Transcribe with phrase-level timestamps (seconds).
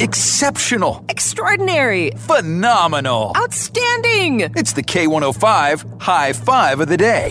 [0.00, 1.04] Exceptional.
[1.10, 2.12] Extraordinary.
[2.12, 3.32] Phenomenal.
[3.36, 4.40] Outstanding.
[4.56, 7.28] It's the K105 High Five of the Day.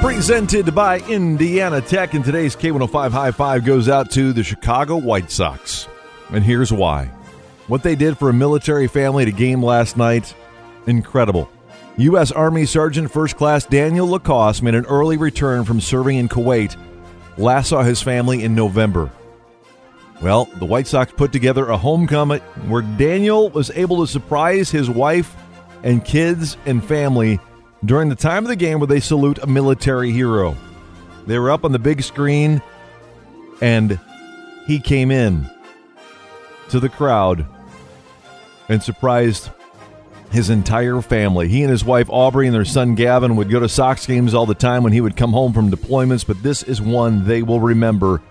[0.00, 5.30] Presented by Indiana Tech, and today's K105 High Five goes out to the Chicago White
[5.30, 5.86] Sox.
[6.30, 7.04] And here's why.
[7.68, 10.34] What they did for a military family at a game last night,
[10.88, 11.48] incredible.
[11.96, 12.32] U.S.
[12.32, 16.76] Army Sergeant First Class Daniel Lacoste made an early return from serving in Kuwait.
[17.38, 19.12] Last saw his family in November.
[20.22, 24.88] Well, the White Sox put together a homecoming where Daniel was able to surprise his
[24.88, 25.34] wife
[25.82, 27.40] and kids and family
[27.84, 30.56] during the time of the game where they salute a military hero.
[31.26, 32.62] They were up on the big screen,
[33.60, 33.98] and
[34.64, 35.50] he came in
[36.68, 37.44] to the crowd
[38.68, 39.50] and surprised
[40.30, 41.48] his entire family.
[41.48, 44.46] He and his wife Aubrey and their son Gavin would go to Sox games all
[44.46, 47.60] the time when he would come home from deployments, but this is one they will
[47.60, 48.22] remember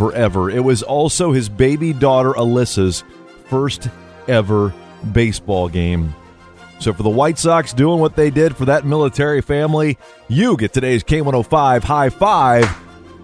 [0.00, 0.48] forever.
[0.48, 3.04] It was also his baby daughter Alyssa's
[3.50, 3.90] first
[4.28, 4.72] ever
[5.12, 6.14] baseball game.
[6.78, 10.72] So for the White Sox doing what they did for that military family, you get
[10.72, 12.66] today's K105 high five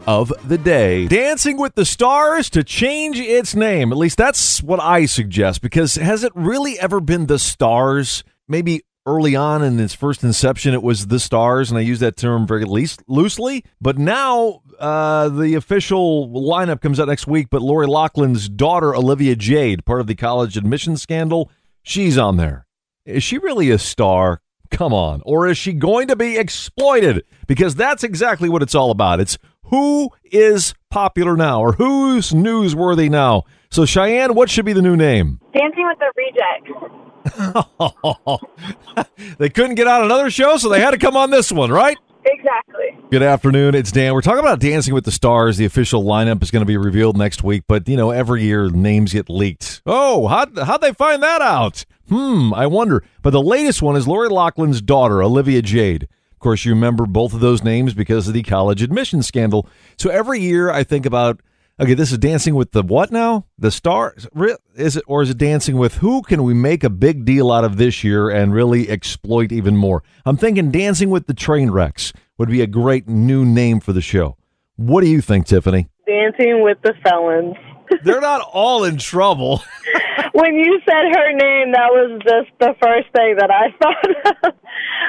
[0.06, 1.08] of the day.
[1.08, 3.90] Dancing with the Stars to change its name.
[3.90, 8.22] At least that's what I suggest because has it really ever been the Stars?
[8.48, 12.16] Maybe early on in its first inception it was the Stars and I use that
[12.16, 17.62] term very least, loosely, but now uh, the official lineup comes out next week, but
[17.62, 21.50] Lori Loughlin's daughter Olivia Jade, part of the college admission scandal,
[21.82, 22.66] she's on there.
[23.04, 24.42] Is she really a star?
[24.70, 25.22] Come on.
[25.24, 27.24] Or is she going to be exploited?
[27.46, 29.20] Because that's exactly what it's all about.
[29.20, 33.44] It's who is popular now or who's newsworthy now.
[33.70, 35.40] So, Cheyenne, what should be the new name?
[35.52, 37.05] Dancing with the Rejects.
[39.38, 41.96] they couldn't get on another show, so they had to come on this one, right?
[42.24, 42.96] Exactly.
[43.10, 43.74] Good afternoon.
[43.74, 44.12] It's Dan.
[44.12, 45.56] We're talking about Dancing with the Stars.
[45.56, 48.68] The official lineup is going to be revealed next week, but you know, every year
[48.68, 49.82] names get leaked.
[49.86, 51.84] Oh, how'd, how'd they find that out?
[52.08, 53.04] Hmm, I wonder.
[53.22, 56.08] But the latest one is Lori Loughlin's daughter, Olivia Jade.
[56.32, 59.68] Of course, you remember both of those names because of the college admission scandal.
[59.96, 61.40] So every year I think about,
[61.80, 63.46] okay, this is Dancing with the what now?
[63.58, 64.26] The Stars?
[64.74, 67.64] Is it, or is it Dancing with who can we make a big deal out
[67.64, 70.02] of this year and really exploit even more?
[70.24, 74.00] I'm thinking Dancing with the Train Wrecks would be a great new name for the
[74.00, 74.36] show.
[74.76, 75.88] What do you think, Tiffany?
[76.06, 77.56] Dancing with the Felons.
[78.02, 79.62] They're not all in trouble.
[80.36, 84.44] when you said her name, that was just the first thing that I thought.
[84.44, 84.54] Of.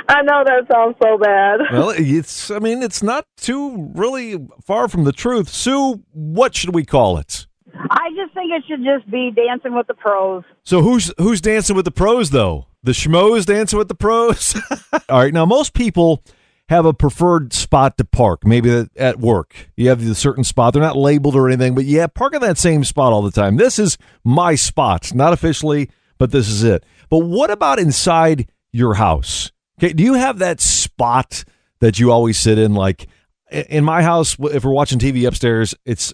[0.07, 1.59] I know that sounds so bad.
[1.71, 5.49] Well, it's I mean, it's not too really far from the truth.
[5.49, 7.45] Sue, what should we call it?
[7.91, 10.43] I just think it should just be dancing with the pros.
[10.63, 12.67] So who's who's dancing with the pros though?
[12.83, 14.55] The schmoes dancing with the pros?
[15.09, 16.23] All right, now most people
[16.69, 19.69] have a preferred spot to park, maybe at work.
[19.75, 20.73] You have a certain spot.
[20.73, 23.55] They're not labeled or anything, but yeah, park in that same spot all the time.
[23.55, 26.83] This is my spot, not officially, but this is it.
[27.09, 29.51] But what about inside your house?
[29.79, 31.45] Okay, do you have that spot
[31.79, 32.73] that you always sit in?
[32.73, 33.07] Like
[33.49, 36.13] in my house, if we're watching TV upstairs, it's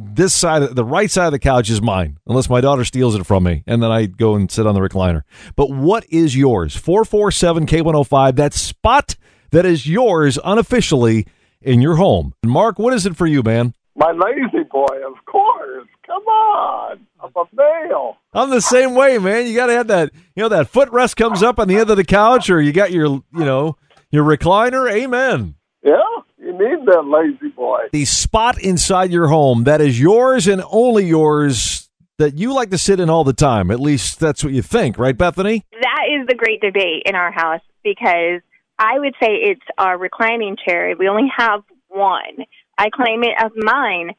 [0.00, 3.26] this side, the right side of the couch is mine, unless my daughter steals it
[3.26, 5.22] from me, and then I go and sit on the recliner.
[5.56, 6.76] But what is yours?
[6.76, 9.16] 447 K105, that spot
[9.50, 11.26] that is yours unofficially
[11.60, 12.34] in your home.
[12.44, 13.74] Mark, what is it for you, man?
[13.96, 15.88] My lazy boy, of course.
[16.06, 17.06] Come on.
[17.20, 18.16] I'm a male.
[18.32, 19.46] I'm the same way, man.
[19.46, 21.96] You got to have that, you know, that footrest comes up on the end of
[21.96, 23.76] the couch or you got your, you know,
[24.10, 24.90] your recliner.
[24.90, 25.56] Amen.
[25.82, 25.98] Yeah,
[26.38, 27.80] you need that lazy boy.
[27.92, 31.88] The spot inside your home that is yours and only yours
[32.18, 33.70] that you like to sit in all the time.
[33.70, 35.64] At least that's what you think, right, Bethany?
[35.72, 38.42] That is the great debate in our house because
[38.78, 40.94] I would say it's our reclining chair.
[40.98, 42.44] We only have one.
[42.76, 44.12] I claim it as mine,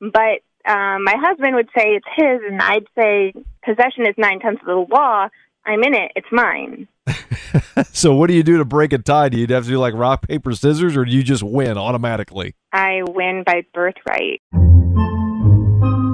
[0.00, 3.32] but um, my husband would say it's his, and I'd say
[3.64, 5.28] possession is nine tenths of the law.
[5.66, 6.12] I'm in it.
[6.14, 6.88] It's mine.
[7.92, 9.28] so, what do you do to break a tie?
[9.28, 12.54] Do you have to do like rock, paper, scissors, or do you just win automatically?
[12.72, 14.40] I win by birthright.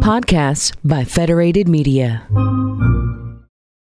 [0.03, 2.27] Podcasts by Federated Media.